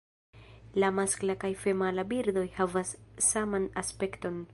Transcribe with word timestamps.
La 0.83 0.89
maskla 0.99 1.35
kaj 1.43 1.51
femala 1.65 2.05
birdoj 2.13 2.45
havas 2.61 2.95
saman 3.27 3.69
aspekton. 3.83 4.41